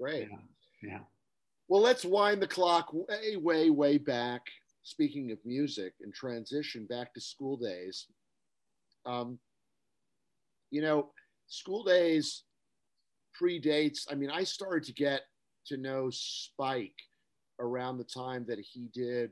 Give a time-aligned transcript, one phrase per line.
[0.00, 0.28] Great.
[0.30, 0.38] Yeah.
[0.90, 0.98] yeah.
[1.68, 4.42] Well, let's wind the clock way, way, way back.
[4.82, 8.06] Speaking of music and transition back to school days.
[9.04, 9.38] Um,
[10.70, 11.10] you know,
[11.46, 12.44] school days
[13.40, 14.06] predates.
[14.10, 15.22] I mean, I started to get
[15.66, 16.94] to know Spike
[17.60, 19.30] around the time that he did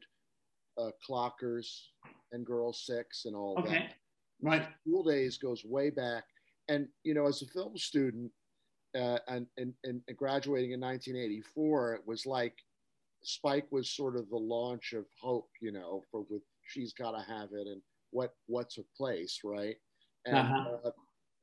[0.78, 1.66] uh, Clockers
[2.32, 3.70] and Girl Six and all Okay.
[3.70, 3.94] that.
[4.42, 4.68] Right.
[4.86, 6.24] School days goes way back,
[6.68, 8.30] and you know, as a film student,
[8.96, 12.55] uh, and, and and graduating in 1984, it was like
[13.22, 17.50] Spike was sort of the launch of hope, you know, for with She's Gotta Have
[17.52, 19.77] It and what what took place, right?
[20.24, 20.77] And Uh-huh.
[20.86, 20.91] uh,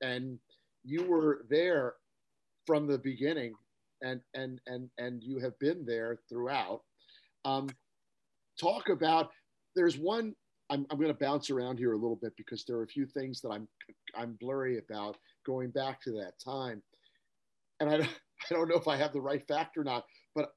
[0.02, 0.40] and
[0.84, 1.96] you were there
[2.66, 3.54] from the beginning,
[4.02, 6.82] and and and and you have been there throughout.
[7.46, 7.70] Um,
[8.60, 9.32] talk about
[9.76, 10.36] there's one.
[10.70, 13.06] I'm, I'm going to bounce around here a little bit because there are a few
[13.06, 13.68] things that I'm
[14.16, 16.82] I'm blurry about going back to that time,
[17.84, 18.10] and I don't,
[18.50, 20.50] I don't know if I have the right fact or not, but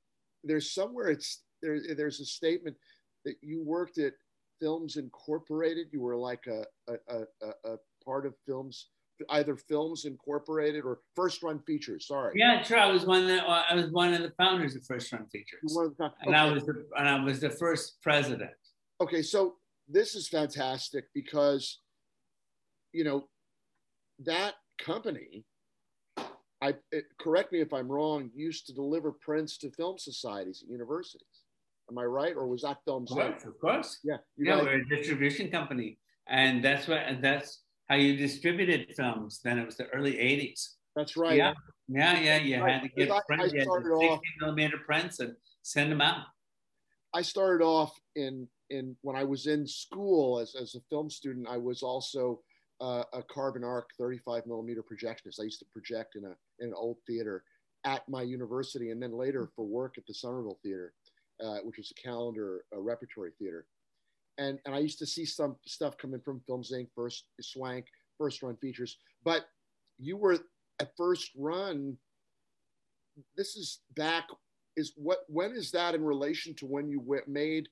[0.44, 1.78] there's somewhere it's there.
[1.96, 2.77] There's a statement
[3.24, 4.12] that you worked at
[4.60, 5.88] Films Incorporated.
[5.92, 8.88] You were like a a, a, a part of Films,
[9.30, 12.06] either Films Incorporated or First Run Features.
[12.06, 12.33] Sorry.
[12.36, 12.78] Yeah, sure.
[12.78, 16.12] I was one that I was one of the founders of First Run Features, the-
[16.22, 18.50] and I was the and I was the first president.
[19.00, 19.55] okay so
[19.88, 21.80] this is fantastic because
[22.92, 23.28] you know
[24.20, 25.44] that company
[26.62, 30.70] i it, correct me if i'm wrong used to deliver prints to film societies at
[30.70, 31.42] universities
[31.90, 33.98] am i right or was that film Of course, of course.
[34.04, 38.16] yeah you Yeah, guys- we're a distribution company, and that's what and that's how you
[38.16, 39.40] distributed films.
[39.44, 40.74] Then it was the early '80s.
[40.96, 41.54] that's right Yeah,
[41.88, 42.36] yeah, yeah.
[42.38, 45.92] You had to get I- I prints, had started 16 off- millimeter prints and send
[45.92, 46.24] them out.
[47.14, 51.46] i started off in in when i was in school as, as a film student
[51.48, 52.40] i was also
[52.80, 55.41] uh, a carbon arc 35 millimeter projectionist.
[55.41, 57.44] I used to project in a in an old theater
[57.84, 60.92] at my university and then later for work at the somerville theater
[61.42, 63.67] uh, which was a calendar a repertory theater.
[64.39, 67.86] And and i used to see some stuff coming from films inc first swank
[68.18, 68.98] first run features.
[69.24, 69.46] But
[69.98, 70.39] you were
[70.80, 71.96] at first run
[73.36, 74.24] this is back
[74.77, 77.68] is what when is that in relation to when you w- made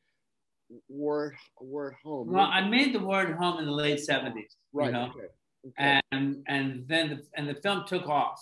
[0.89, 1.35] war
[1.89, 4.57] at home Well, I made the word home in the late '70s.
[4.73, 5.11] right You know?
[5.11, 5.29] okay.
[5.69, 6.01] okay.
[6.13, 8.41] and and then the, and the film took off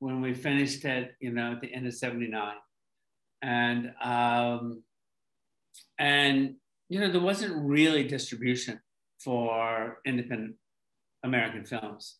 [0.00, 2.54] when we finished it you know at the end of 79
[3.42, 4.82] and um
[5.98, 6.54] and
[6.88, 8.80] you know there wasn't really distribution
[9.18, 10.54] for independent
[11.24, 12.16] american films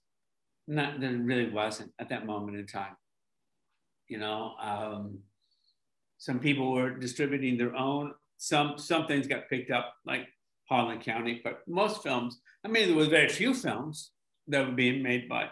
[0.67, 2.97] not there really wasn't at that moment in time
[4.09, 5.19] you know um
[6.19, 10.27] some people were distributing their own some some things got picked up like
[10.69, 14.13] Harlan County, but most films, I mean, there were very few films
[14.49, 15.49] that were being made by,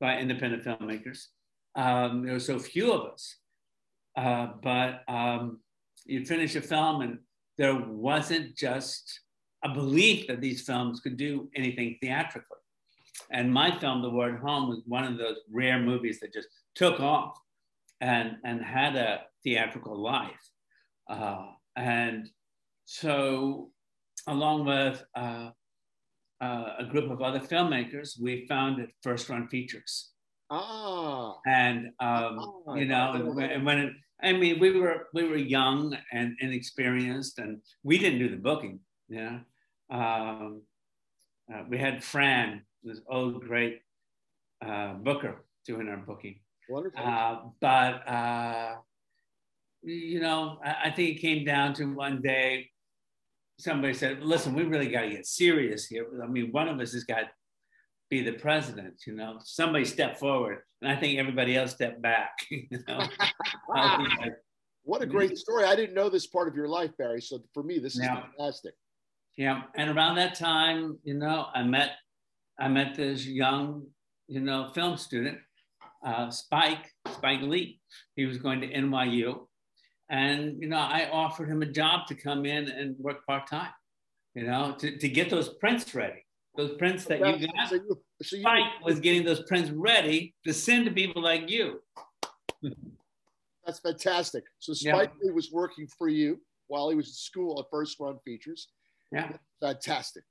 [0.00, 1.26] by independent filmmakers.
[1.74, 3.36] Um, there were so few of us.
[4.16, 5.60] Uh, but um,
[6.04, 7.18] you'd finish a film and
[7.56, 9.20] there wasn't just
[9.64, 12.56] a belief that these films could do anything theatrically.
[13.30, 16.48] And my film, The War at Home, was one of those rare movies that just
[16.74, 17.38] took off
[18.00, 20.50] and, and had a theatrical life.
[21.08, 21.46] Uh,
[21.78, 22.28] and
[22.84, 23.70] so
[24.26, 25.50] along with uh,
[26.40, 30.12] uh, a group of other filmmakers, we founded First Run Features.
[30.50, 32.34] ah And um,
[32.66, 35.96] Ah, you know, and when, and when it, I mean, we were we were young
[36.12, 38.80] and inexperienced, and we didn't do the booking.
[39.08, 39.36] You know,
[39.98, 40.62] um,
[41.52, 43.82] uh, we had Fran, this old great
[44.64, 46.40] uh, booker, doing our booking.
[46.68, 48.76] wonderful Uh, but uh,
[49.82, 52.70] you know, I, I think it came down to one day
[53.58, 56.06] somebody said, "Listen, we really got to get serious here.
[56.22, 57.28] I mean, one of us has got to
[58.10, 62.32] be the president." You know, somebody stepped forward, and I think everybody else stepped back.
[62.50, 63.06] You know,
[63.74, 64.32] I like,
[64.84, 67.62] what a great story i didn't know this part of your life barry so for
[67.62, 68.22] me this is Yeah.
[68.22, 68.74] fantastic
[69.36, 71.90] Yeah, and around that time, you know, I met
[72.58, 73.86] I met this young,
[74.26, 75.38] you know, film student,
[76.04, 77.80] uh, Spike Spike Lee.
[78.16, 79.46] He was going to NYU,
[80.10, 83.72] and you know, I offered him a job to come in and work part time,
[84.34, 86.24] you know, to, to get those prints ready.
[86.56, 87.68] Those prints that you got.
[87.68, 91.48] so you, so you Spike was getting those prints ready to send to people like
[91.48, 91.80] you.
[93.64, 94.94] that's fantastic so Yeah.
[94.94, 98.68] spike Lee was working for you while he was in school at first run features
[99.12, 99.36] Yeah.
[99.60, 100.24] fantastic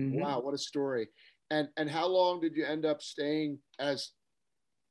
[0.00, 0.12] Mhm.
[0.20, 1.08] Wow, what a story!
[1.50, 4.12] And and how long did you end up staying as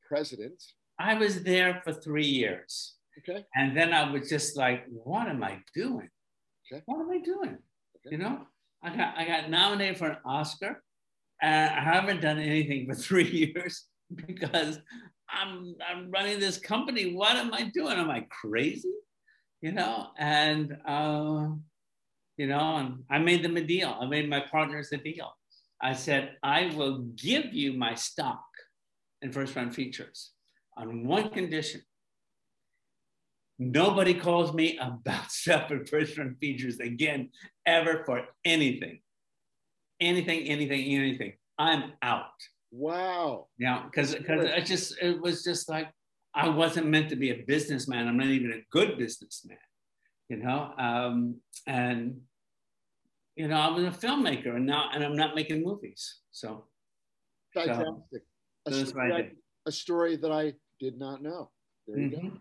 [0.05, 0.61] president?
[0.99, 2.97] I was there for three years.
[3.19, 6.09] Okay, And then I was just like, what am I doing?
[6.71, 6.83] Okay.
[6.85, 7.57] What am I doing?
[7.97, 8.11] Okay.
[8.11, 8.41] You know,
[8.83, 10.83] I got I got nominated for an Oscar,
[11.41, 13.85] and I haven't done anything for three years.
[14.27, 14.79] because
[15.29, 17.13] I'm I'm running this company.
[17.13, 17.97] What am I doing?
[17.97, 18.93] Am I crazy?
[19.61, 21.47] You know, and uh,
[22.37, 23.97] you know, and I made them a deal.
[23.99, 25.31] I made my partners a deal.
[25.81, 28.43] I said, I will give you my stock
[29.21, 30.31] in first run features
[30.75, 31.81] on one condition.
[33.59, 35.31] Nobody calls me about
[35.89, 37.29] first run features again,
[37.65, 38.99] ever for anything.
[39.99, 41.33] Anything, anything, anything.
[41.57, 42.25] I'm out.
[42.71, 43.47] Wow.
[43.57, 45.89] Yeah, because because it just it was just like
[46.35, 48.07] I wasn't meant to be a businessman.
[48.07, 49.57] I'm not even a good businessman,
[50.29, 50.71] you know.
[50.77, 52.21] Um, and
[53.35, 56.19] you know, I was a filmmaker, and now and I'm not making movies.
[56.31, 56.65] So
[57.55, 58.23] fantastic.
[58.67, 59.31] So, a, story I,
[59.65, 61.49] a, story that I did not know.
[61.87, 62.27] There you mm-hmm.
[62.27, 62.33] go.